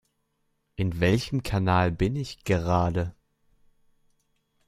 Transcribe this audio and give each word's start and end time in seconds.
In 0.77 0.99
welchem 0.99 1.43
Kanal 1.43 1.91
bin 1.91 2.15
ich 2.15 2.43
gerade? 2.43 3.13